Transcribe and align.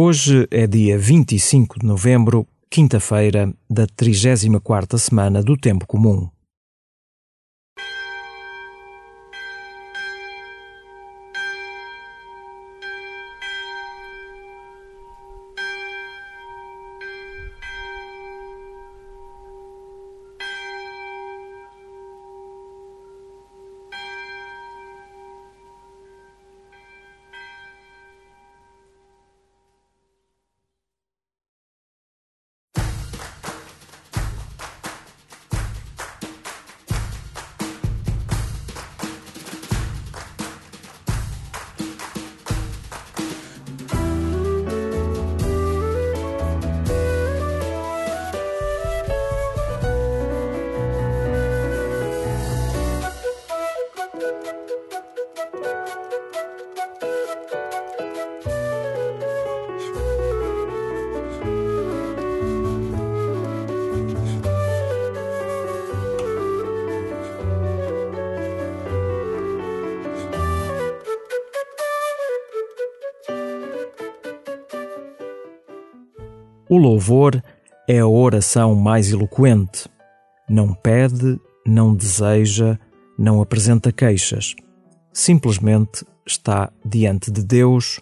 Hoje 0.00 0.46
é 0.52 0.64
dia 0.64 0.96
25 0.96 1.80
de 1.80 1.84
novembro, 1.84 2.46
quinta-feira 2.70 3.52
da 3.68 3.84
34ª 3.84 4.96
semana 4.96 5.42
do 5.42 5.56
Tempo 5.56 5.88
Comum. 5.88 6.28
O 76.70 76.76
louvor 76.76 77.42
é 77.88 78.00
a 78.00 78.06
oração 78.06 78.74
mais 78.74 79.10
eloquente. 79.10 79.88
Não 80.46 80.74
pede, 80.74 81.40
não 81.66 81.94
deseja, 81.94 82.78
não 83.18 83.42
apresenta 83.42 83.90
queixas. 83.90 84.54
Simplesmente 85.12 86.04
está 86.24 86.70
diante 86.84 87.30
de 87.32 87.42
Deus, 87.42 88.00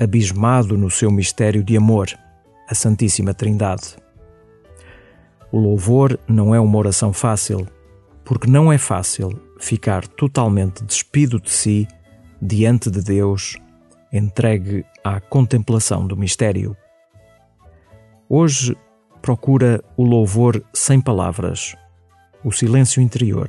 abismado 0.00 0.76
no 0.76 0.90
seu 0.90 1.10
mistério 1.10 1.62
de 1.62 1.76
amor, 1.76 2.08
a 2.68 2.74
Santíssima 2.74 3.32
Trindade. 3.32 3.96
O 5.52 5.58
louvor 5.58 6.18
não 6.26 6.54
é 6.54 6.60
uma 6.60 6.76
oração 6.76 7.12
fácil, 7.12 7.66
porque 8.24 8.50
não 8.50 8.72
é 8.72 8.76
fácil 8.76 9.30
ficar 9.60 10.06
totalmente 10.06 10.84
despido 10.84 11.40
de 11.40 11.50
si 11.50 11.88
diante 12.40 12.90
de 12.90 13.02
Deus, 13.02 13.56
entregue 14.12 14.84
à 15.04 15.20
contemplação 15.20 16.06
do 16.06 16.16
mistério. 16.16 16.76
Hoje 18.28 18.76
procura 19.22 19.82
o 19.96 20.04
louvor 20.04 20.62
sem 20.72 21.00
palavras, 21.00 21.74
o 22.44 22.52
silêncio 22.52 23.02
interior, 23.02 23.48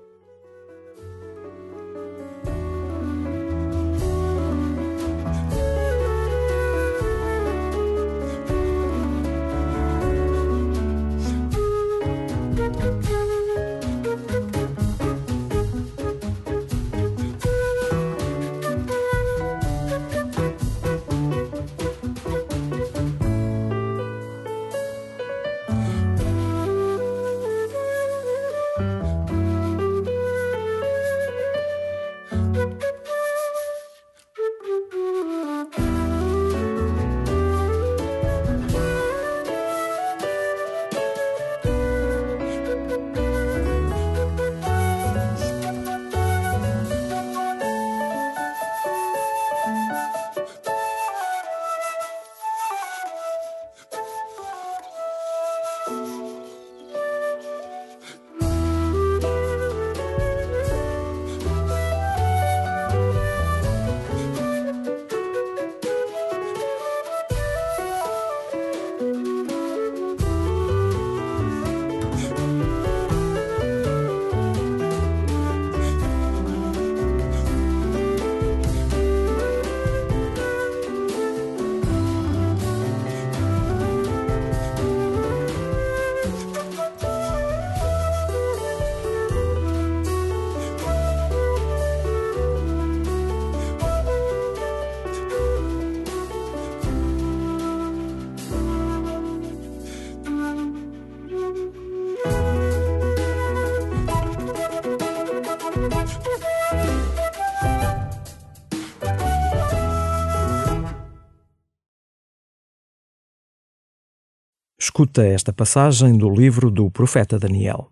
Escuta 114.91 115.23
esta 115.23 115.53
passagem 115.53 116.17
do 116.17 116.29
livro 116.29 116.69
do 116.69 116.91
profeta 116.91 117.39
Daniel. 117.39 117.89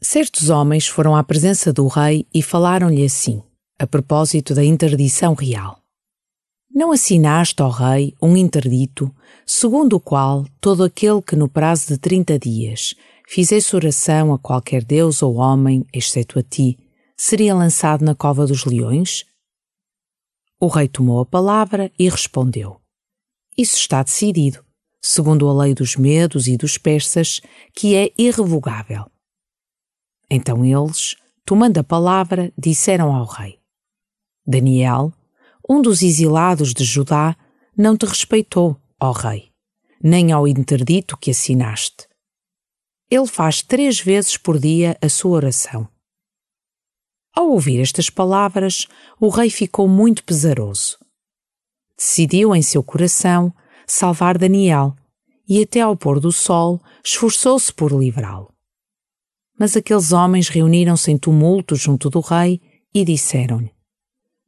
Certos 0.00 0.50
homens 0.50 0.88
foram 0.88 1.14
à 1.14 1.22
presença 1.22 1.72
do 1.72 1.86
rei 1.86 2.26
e 2.34 2.42
falaram-lhe 2.42 3.04
assim, 3.04 3.40
a 3.78 3.86
propósito 3.86 4.52
da 4.52 4.64
interdição 4.64 5.32
real. 5.34 5.80
Não 6.74 6.90
assinaste, 6.90 7.62
ó 7.62 7.68
rei, 7.68 8.12
um 8.20 8.36
interdito, 8.36 9.14
segundo 9.46 9.92
o 9.92 10.00
qual 10.00 10.44
todo 10.60 10.82
aquele 10.82 11.22
que 11.22 11.36
no 11.36 11.48
prazo 11.48 11.86
de 11.86 11.98
trinta 11.98 12.36
dias 12.36 12.96
fizesse 13.28 13.76
oração 13.76 14.34
a 14.34 14.40
qualquer 14.40 14.82
deus 14.82 15.22
ou 15.22 15.36
homem, 15.36 15.86
exceto 15.94 16.40
a 16.40 16.42
ti, 16.42 16.76
seria 17.16 17.54
lançado 17.54 18.04
na 18.04 18.16
cova 18.16 18.44
dos 18.44 18.64
leões? 18.64 19.24
O 20.58 20.66
rei 20.66 20.88
tomou 20.88 21.20
a 21.20 21.24
palavra 21.24 21.92
e 21.96 22.08
respondeu: 22.08 22.80
Isso 23.56 23.76
está 23.76 24.02
decidido 24.02 24.65
segundo 25.08 25.48
a 25.48 25.54
lei 25.54 25.72
dos 25.72 25.94
medos 25.94 26.48
e 26.48 26.56
dos 26.56 26.76
persas, 26.76 27.40
que 27.72 27.94
é 27.94 28.12
irrevogável. 28.18 29.08
Então 30.28 30.64
eles, 30.64 31.14
tomando 31.44 31.78
a 31.78 31.84
palavra, 31.84 32.52
disseram 32.58 33.14
ao 33.14 33.24
rei: 33.24 33.60
Daniel, 34.44 35.12
um 35.68 35.80
dos 35.80 36.02
exilados 36.02 36.74
de 36.74 36.84
Judá, 36.84 37.36
não 37.76 37.96
te 37.96 38.04
respeitou, 38.04 38.76
ó 39.00 39.12
rei, 39.12 39.52
nem 40.02 40.32
ao 40.32 40.48
interdito 40.48 41.16
que 41.16 41.30
assinaste. 41.30 42.08
Ele 43.08 43.28
faz 43.28 43.62
três 43.62 44.00
vezes 44.00 44.36
por 44.36 44.58
dia 44.58 44.98
a 45.00 45.08
sua 45.08 45.36
oração. 45.36 45.88
Ao 47.32 47.48
ouvir 47.48 47.80
estas 47.80 48.10
palavras, 48.10 48.88
o 49.20 49.28
rei 49.28 49.50
ficou 49.50 49.86
muito 49.86 50.24
pesaroso. 50.24 50.98
Decidiu 51.96 52.56
em 52.56 52.62
seu 52.62 52.82
coração 52.82 53.54
salvar 53.86 54.36
Daniel, 54.36 54.94
e 55.48 55.62
até 55.62 55.80
ao 55.80 55.96
pôr 55.96 56.18
do 56.18 56.32
sol 56.32 56.80
esforçou-se 57.04 57.72
por 57.72 57.92
livrá-lo. 57.92 58.52
Mas 59.58 59.76
aqueles 59.76 60.12
homens 60.12 60.48
reuniram-se 60.48 61.10
em 61.10 61.16
tumulto 61.16 61.76
junto 61.76 62.10
do 62.10 62.20
rei 62.20 62.60
e 62.92 63.04
disseram-lhe: 63.04 63.72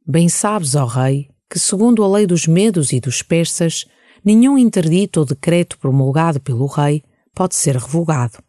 Bem 0.05 0.27
sabes, 0.27 0.75
ó 0.75 0.85
rei, 0.85 1.29
que, 1.49 1.57
segundo 1.57 2.03
a 2.03 2.07
lei 2.07 2.27
dos 2.27 2.45
medos 2.45 2.91
e 2.91 2.99
dos 2.99 3.21
persas, 3.21 3.85
nenhum 4.23 4.57
interdito 4.57 5.19
ou 5.19 5.25
decreto 5.25 5.79
promulgado 5.79 6.39
pelo 6.39 6.67
rei 6.67 7.03
pode 7.33 7.55
ser 7.55 7.75
revogado. 7.75 8.43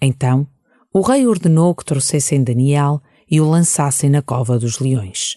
Então, 0.00 0.46
o 0.92 1.02
rei 1.02 1.26
ordenou 1.26 1.74
que 1.74 1.84
trouxessem 1.84 2.42
Daniel 2.42 3.00
e 3.30 3.40
o 3.40 3.48
lançassem 3.48 4.10
na 4.10 4.22
cova 4.22 4.58
dos 4.58 4.80
leões. 4.80 5.36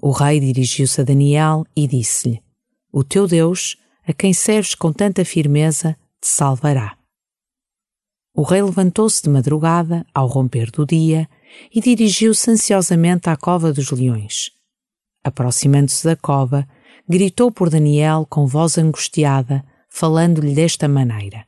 O 0.00 0.10
rei 0.10 0.40
dirigiu-se 0.40 1.00
a 1.00 1.04
Daniel 1.04 1.64
e 1.76 1.86
disse-lhe: 1.86 2.42
O 2.90 3.04
teu 3.04 3.26
Deus, 3.26 3.76
a 4.06 4.12
quem 4.12 4.32
serves 4.32 4.74
com 4.74 4.92
tanta 4.92 5.24
firmeza, 5.24 5.96
te 6.20 6.26
salvará. 6.26 6.96
O 8.34 8.42
rei 8.42 8.62
levantou-se 8.62 9.22
de 9.22 9.28
madrugada, 9.28 10.06
ao 10.14 10.26
romper 10.26 10.70
do 10.70 10.86
dia, 10.86 11.28
e 11.74 11.80
dirigiu-se 11.80 12.50
ansiosamente 12.50 13.28
à 13.28 13.36
cova 13.36 13.72
dos 13.72 13.90
leões. 13.90 14.50
Aproximando-se 15.22 16.04
da 16.04 16.16
cova, 16.16 16.66
gritou 17.08 17.50
por 17.50 17.68
Daniel 17.68 18.26
com 18.28 18.46
voz 18.46 18.78
angustiada, 18.78 19.64
falando-lhe 19.88 20.54
desta 20.54 20.88
maneira: 20.88 21.46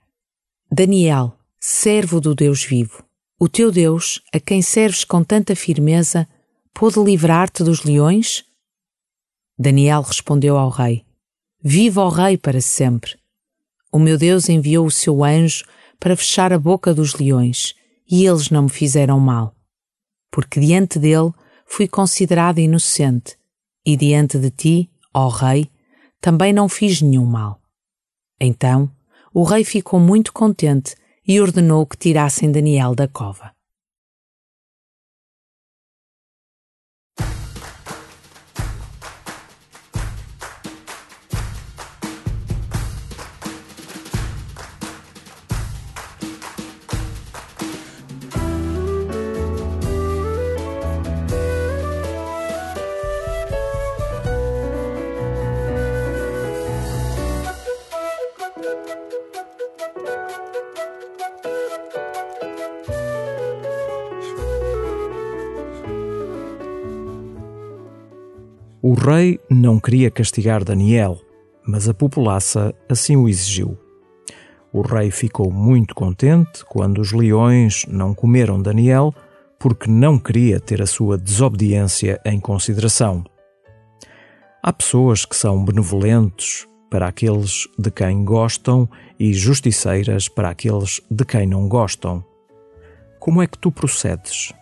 Daniel, 0.70 1.38
servo 1.58 2.20
do 2.20 2.34
Deus 2.34 2.64
vivo, 2.64 3.04
o 3.38 3.48
teu 3.48 3.72
Deus, 3.72 4.20
a 4.34 4.38
quem 4.38 4.60
serves 4.60 5.04
com 5.04 5.25
tanta 5.25 5.56
firmeza, 5.56 6.28
pôde 6.75 7.00
livrar-te 7.00 7.64
dos 7.64 7.84
leões? 7.84 8.44
Daniel 9.58 10.02
respondeu 10.02 10.58
ao 10.58 10.69
rei: 10.69 11.04
Viva 11.62 12.02
o 12.02 12.08
rei 12.08 12.38
para 12.38 12.60
sempre. 12.60 13.18
O 13.92 13.98
meu 13.98 14.16
Deus 14.16 14.48
enviou 14.48 14.86
o 14.86 14.90
seu 14.90 15.22
anjo 15.22 15.64
para 15.98 16.16
fechar 16.16 16.52
a 16.54 16.58
boca 16.58 16.94
dos 16.94 17.14
leões, 17.14 17.74
e 18.10 18.24
eles 18.24 18.48
não 18.48 18.62
me 18.62 18.70
fizeram 18.70 19.20
mal. 19.20 19.54
Porque 20.30 20.58
diante 20.58 20.98
dele 20.98 21.30
fui 21.66 21.86
considerado 21.86 22.58
inocente, 22.58 23.36
e 23.84 23.94
diante 23.94 24.38
de 24.38 24.50
ti, 24.50 24.90
ó 25.12 25.28
rei, 25.28 25.70
também 26.20 26.52
não 26.52 26.66
fiz 26.68 27.02
nenhum 27.02 27.26
mal. 27.26 27.60
Então 28.40 28.90
o 29.34 29.44
rei 29.44 29.62
ficou 29.62 30.00
muito 30.00 30.32
contente 30.32 30.96
e 31.28 31.40
ordenou 31.40 31.86
que 31.86 31.96
tirassem 31.96 32.50
Daniel 32.50 32.94
da 32.94 33.06
cova. 33.06 33.52
O 68.90 68.94
rei 68.94 69.38
não 69.48 69.78
queria 69.78 70.10
castigar 70.10 70.64
Daniel, 70.64 71.16
mas 71.64 71.88
a 71.88 71.94
populaça 71.94 72.75
assim 72.88 73.14
o 73.14 73.28
exigiu. 73.28 73.78
O 74.72 74.82
rei 74.82 75.12
ficou 75.12 75.48
muito 75.52 75.94
contente 75.94 76.64
quando 76.64 77.00
os 77.00 77.12
leões 77.12 77.84
não 77.87 78.12
comeram 78.12 78.60
Daniel, 78.60 79.14
porque 79.60 79.88
não 79.88 80.19
queria 80.19 80.58
ter 80.58 80.82
a 80.82 80.88
sua 80.88 81.16
desobediência 81.16 82.20
em 82.25 82.40
consideração. 82.40 83.22
Há 84.60 84.72
pessoas 84.72 85.25
que 85.25 85.36
são 85.36 85.64
benevolentes 85.64 86.66
para 86.90 87.06
aqueles 87.06 87.69
de 87.78 87.93
quem 87.93 88.25
gostam 88.25 88.88
e 89.20 89.32
justiceiras 89.32 90.26
para 90.26 90.50
aqueles 90.50 91.00
de 91.08 91.25
quem 91.25 91.46
não 91.46 91.69
gostam. 91.69 92.25
Como 93.20 93.40
é 93.40 93.46
que 93.46 93.56
tu 93.56 93.70
procedes? 93.70 94.52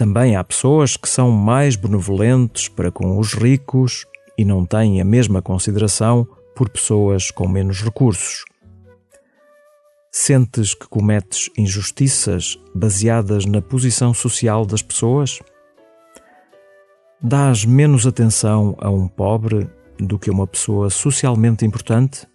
Também 0.00 0.34
há 0.34 0.42
pessoas 0.42 0.96
que 0.96 1.06
são 1.06 1.30
mais 1.30 1.76
benevolentes 1.76 2.68
para 2.68 2.90
com 2.90 3.18
os 3.18 3.34
ricos 3.34 4.06
e 4.38 4.46
não 4.46 4.64
têm 4.64 4.98
a 4.98 5.04
mesma 5.04 5.42
consideração 5.42 6.26
por 6.56 6.70
pessoas 6.70 7.30
com 7.30 7.46
menos 7.46 7.82
recursos. 7.82 8.46
Sentes 10.10 10.72
que 10.72 10.88
cometes 10.88 11.50
injustiças 11.54 12.58
baseadas 12.74 13.44
na 13.44 13.60
posição 13.60 14.14
social 14.14 14.64
das 14.64 14.80
pessoas? 14.80 15.38
Dás 17.20 17.66
menos 17.66 18.06
atenção 18.06 18.74
a 18.78 18.88
um 18.88 19.06
pobre 19.06 19.68
do 19.98 20.18
que 20.18 20.30
a 20.30 20.32
uma 20.32 20.46
pessoa 20.46 20.88
socialmente 20.88 21.66
importante? 21.66 22.26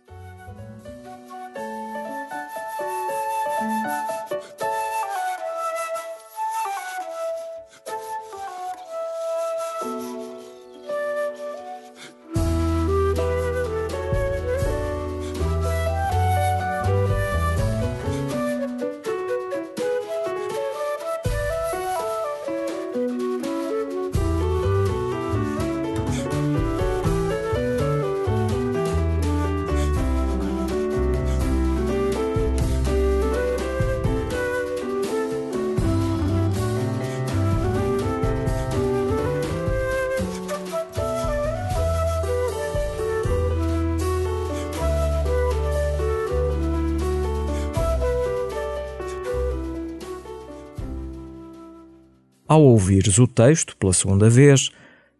Ao 52.47 52.61
ouvires 52.61 53.17
o 53.17 53.25
texto 53.25 53.75
pela 53.77 53.91
segunda 53.91 54.29
vez, 54.29 54.69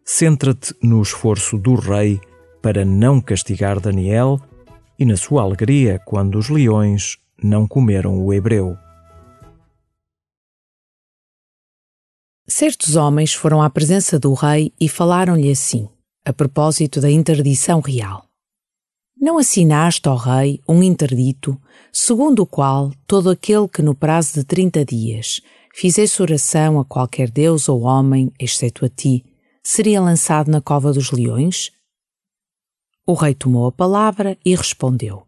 centra-te 0.04 0.72
no 0.80 1.02
esforço 1.02 1.58
do 1.58 1.74
rei 1.74 2.20
para 2.62 2.84
não 2.84 3.20
castigar 3.20 3.80
Daniel 3.80 4.40
e 4.96 5.04
na 5.04 5.16
sua 5.16 5.42
alegria 5.42 6.00
quando 6.04 6.38
os 6.38 6.48
leões 6.48 7.18
não 7.42 7.66
comeram 7.66 8.24
o 8.24 8.32
hebreu. 8.32 8.76
Certos 12.46 12.94
homens 12.94 13.34
foram 13.34 13.60
à 13.60 13.68
presença 13.68 14.20
do 14.20 14.32
rei 14.32 14.72
e 14.80 14.88
falaram-lhe 14.88 15.50
assim, 15.50 15.88
a 16.24 16.32
propósito 16.32 17.00
da 17.00 17.10
interdição 17.10 17.80
real. 17.80 18.24
Não 19.18 19.36
assinaste, 19.36 20.08
ó 20.08 20.14
rei, 20.14 20.60
um 20.68 20.80
interdito, 20.80 21.60
segundo 21.92 22.42
o 22.42 22.46
qual 22.46 22.92
todo 23.04 23.30
aquele 23.30 23.66
que 23.66 23.82
no 23.82 23.96
prazo 23.96 24.34
de 24.34 24.44
trinta 24.44 24.84
dias 24.84 25.40
fizesse 25.76 26.22
oração 26.22 26.80
a 26.80 26.84
qualquer 26.86 27.30
Deus 27.30 27.68
ou 27.68 27.82
homem, 27.82 28.32
exceto 28.40 28.86
a 28.86 28.88
ti, 28.88 29.22
seria 29.62 30.00
lançado 30.00 30.50
na 30.50 30.62
cova 30.62 30.90
dos 30.90 31.10
leões? 31.10 31.70
O 33.06 33.12
rei 33.12 33.34
tomou 33.34 33.66
a 33.66 33.72
palavra 33.72 34.38
e 34.42 34.54
respondeu: 34.54 35.26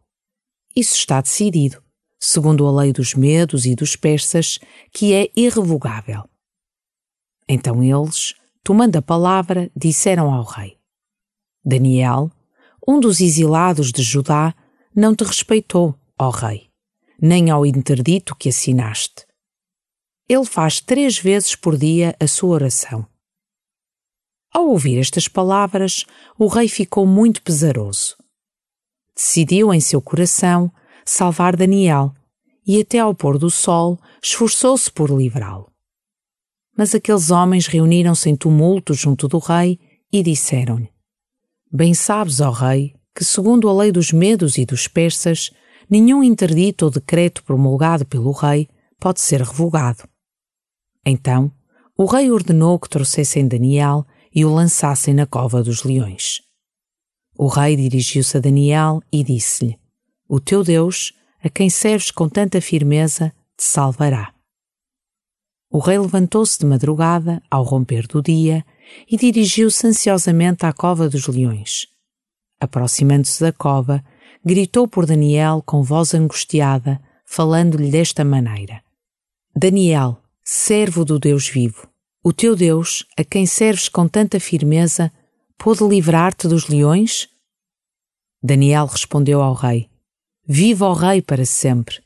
Isso 0.75 0.95
está 0.95 1.21
decidido, 1.21 1.83
segundo 2.19 2.67
a 2.67 2.73
lei 2.73 2.95
dos 2.95 3.15
medos 3.15 3.67
e 3.67 3.75
dos 3.75 3.95
persas, 3.95 4.59
que 4.91 5.13
é 5.13 5.31
irrevogável. 5.37 6.25
Então 7.47 7.83
eles, 7.83 8.35
tomando 8.65 8.97
a 8.97 9.03
palavra, 9.03 9.71
disseram 9.77 10.33
ao 10.33 10.45
rei: 10.45 10.79
Daniel, 11.63 12.31
um 12.87 12.99
dos 12.99 13.21
exilados 13.21 13.93
de 13.93 14.03
Judá, 14.03 14.55
não 14.97 15.15
te 15.15 15.25
respeitou, 15.25 15.95
ó 16.19 16.31
rei, 16.31 16.71
nem 17.21 17.51
ao 17.51 17.67
interdito 17.67 18.35
que 18.35 18.49
assinaste. 18.49 19.28
Ele 20.29 20.45
faz 20.45 20.81
três 20.81 21.19
vezes 21.19 21.55
por 21.55 21.77
dia 21.77 22.15
a 22.21 22.27
sua 22.27 22.51
oração. 22.51 23.07
Ao 24.53 24.67
ouvir 24.69 24.99
estas 24.99 25.27
palavras, 25.27 26.05
o 26.39 26.47
rei 26.47 26.69
ficou 26.69 27.07
muito 27.07 27.43
pesaroso. 27.43 28.17
Decidiu 29.17 29.73
em 29.73 29.81
seu 29.81 30.03
coração 30.03 30.71
salvar 31.05 31.57
Daniel 31.57 32.13
e, 32.67 32.81
até 32.81 32.99
ao 32.99 33.15
pôr 33.15 33.39
do 33.39 33.49
sol, 33.49 33.99
esforçou-se 34.23 34.91
por 34.91 35.11
livrá-lo. 35.11 35.73
Mas 36.77 36.95
aqueles 36.95 37.31
homens 37.31 37.67
reuniram-se 37.67 38.29
em 38.29 38.37
tumulto 38.37 38.93
junto 38.93 39.29
do 39.29 39.39
rei 39.39 39.79
e 40.13 40.23
disseram-lhe: 40.23 40.93
Bem 41.73 41.95
sabes, 41.95 42.41
ó 42.41 42.51
rei, 42.51 42.95
que, 43.15 43.25
segundo 43.25 43.69
a 43.69 43.73
lei 43.73 43.91
dos 43.91 44.13
medos 44.13 44.59
e 44.59 44.67
dos 44.67 44.87
persas, 44.87 45.51
nenhum 45.89 46.23
interdito 46.23 46.85
ou 46.85 46.91
decreto 46.91 47.43
promulgado 47.43 48.07
pelo 48.07 48.31
rei 48.33 48.69
pode 49.01 49.21
ser 49.21 49.41
revogado. 49.41 50.09
Então, 51.05 51.51
o 51.97 52.05
rei 52.05 52.31
ordenou 52.31 52.79
que 52.79 52.89
trouxessem 52.89 53.49
Daniel 53.49 54.07
e 54.35 54.45
o 54.45 54.53
lançassem 54.53 55.15
na 55.15 55.27
cova 55.27 55.63
dos 55.63 55.83
leões. 55.83 56.41
O 57.37 57.49
rei 57.49 57.77
dirigiu-se 57.77 58.37
a 58.37 58.41
Daniel 58.41 59.01
e 59.13 59.23
disse-lhe: 59.23 59.79
O 60.29 60.41
teu 60.41 60.63
Deus, 60.63 61.13
a 61.43 61.49
quem 61.49 61.71
serves 61.71 62.11
com 62.11 62.29
tanta 62.29 62.61
firmeza, 62.61 63.33
te 63.57 63.65
salvará. 63.65 64.35
O 65.71 65.79
rei 65.81 65.99
levantou-se 65.99 66.59
de 66.59 66.67
madrugada, 66.67 67.43
ao 67.51 67.63
romper 67.63 68.07
do 68.07 68.23
dia, 68.23 68.65
e 69.11 69.17
dirigiu-se 69.17 69.87
ansiosamente 69.87 70.65
à 70.65 70.73
cova 70.73 71.09
dos 71.09 71.27
leões. 71.27 71.87
Aproximando-se 72.59 73.41
da 73.41 73.53
cova, 73.53 74.03
gritou 74.45 74.89
por 74.89 75.05
Daniel 75.05 75.63
com 75.65 75.83
voz 75.83 76.15
angustiada, 76.15 77.01
falando-lhe 77.25 77.91
desta 77.91 78.25
maneira: 78.25 78.83
Daniel, 79.55 80.21
servo 80.51 81.05
do 81.05 81.19
Deus 81.19 81.47
vivo, 81.47 81.87
o 82.25 82.33
teu 82.33 82.57
Deus, 82.57 83.05
a 83.19 83.23
quem 83.23 83.45
serves 83.45 83.87
com 83.87 84.09
tanta 84.09 84.41
firmeza, 84.41 85.13
pôde 85.59 85.85
livrar-te 85.85 86.49
dos 86.49 86.69
leões? 86.69 87.29
Daniel 88.43 88.87
respondeu 88.87 89.43
ao 89.43 89.53
rei: 89.53 89.91
Viva 90.47 90.89
o 90.89 90.95
rei 90.95 91.21
para 91.21 91.45
sempre. 91.45 92.01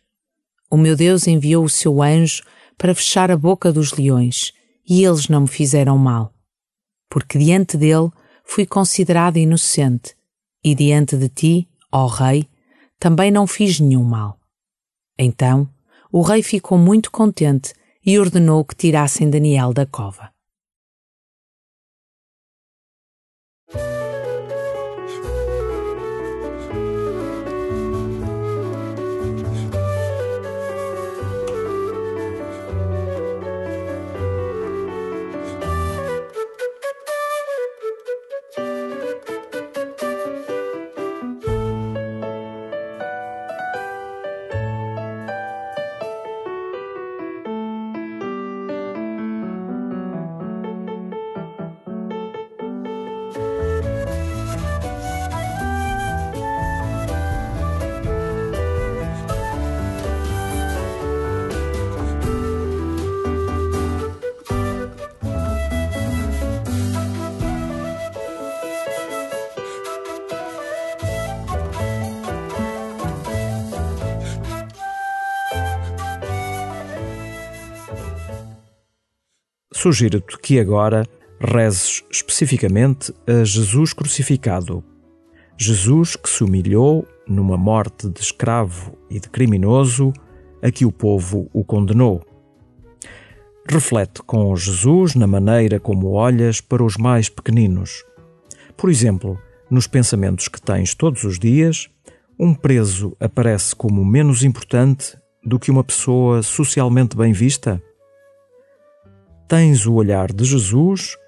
O 0.69 0.77
meu 0.77 0.97
Deus 0.97 1.29
enviou 1.29 1.65
o 1.65 1.69
seu 1.69 2.03
anjo 2.03 2.43
para 2.77 2.97
fechar 2.97 3.31
a 3.31 3.37
boca 3.37 3.73
dos 3.73 3.93
leões, 3.93 4.53
e 4.85 5.05
eles 5.05 5.29
não 5.29 5.43
me 5.43 5.49
fizeram 5.49 5.97
mal. 5.97 6.35
Porque 7.09 7.39
diante 7.39 7.77
dele 7.77 8.11
fui 8.45 8.67
considerado 8.67 9.37
inocente 9.37 10.17
e 10.65 10.75
diante 10.75 11.17
de 11.17 11.29
ti, 11.29 11.69
ó 11.93 12.09
Rei, 12.09 12.49
também 12.99 13.31
não 13.31 13.47
fiz 13.47 13.79
nenhum 13.79 14.03
mal. 14.03 14.37
Então 15.17 15.71
o 16.11 16.23
rei 16.23 16.43
ficou 16.43 16.77
muito 16.77 17.09
contente 17.09 17.73
e 18.05 18.19
ordenou 18.19 18.65
que 18.65 18.75
tirassem 18.75 19.31
Daniel 19.31 19.73
da 19.73 19.87
cova. 19.87 20.32
Sugiro-te 79.83 80.39
que 80.39 80.61
agora 80.61 81.05
rezes 81.41 82.05
especificamente 82.09 83.13
a 83.27 83.43
Jesus 83.43 83.93
crucificado. 83.93 84.85
Jesus 85.59 86.15
que 86.15 86.31
se 86.31 86.45
humilhou 86.45 87.05
numa 87.27 87.57
morte 87.57 88.09
de 88.09 88.21
escravo 88.21 88.97
e 89.11 89.19
de 89.19 89.29
criminoso 89.29 90.13
a 90.63 90.71
que 90.71 90.87
o 90.87 90.93
povo 90.93 91.51
o 91.53 91.65
condenou. 91.65 92.25
Reflete 93.69 94.23
com 94.23 94.55
Jesus 94.55 95.17
na 95.17 95.27
maneira 95.27 95.81
como 95.81 96.11
olhas 96.13 96.61
para 96.61 96.85
os 96.85 96.97
mais 96.97 97.29
pequeninos. 97.29 98.05
Por 98.77 98.89
exemplo, 98.89 99.37
nos 99.69 99.89
pensamentos 99.89 100.47
que 100.47 100.63
tens 100.63 100.95
todos 100.95 101.25
os 101.25 101.41
dias, 101.41 101.91
um 102.39 102.55
preso 102.55 103.17
aparece 103.19 103.75
como 103.75 104.05
menos 104.05 104.45
importante 104.45 105.19
do 105.45 105.59
que 105.59 105.73
uma 105.73 105.83
pessoa 105.83 106.41
socialmente 106.41 107.17
bem 107.17 107.33
vista? 107.33 107.83
Tens 109.53 109.85
o 109.85 109.93
olhar 109.93 110.33
de 110.33 110.47
Jesus 110.47 111.19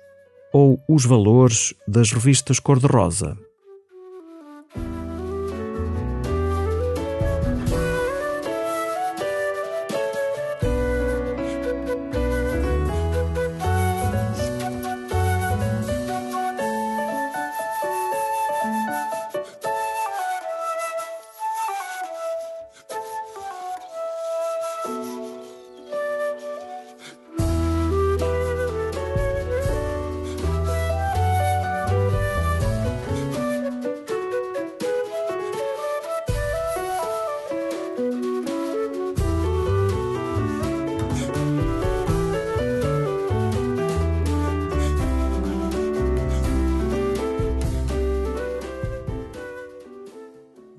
ou 0.51 0.81
os 0.89 1.05
valores 1.05 1.75
das 1.87 2.11
revistas 2.11 2.59
cor-de-rosa? 2.59 3.37